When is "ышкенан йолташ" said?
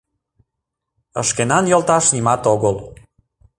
1.21-2.05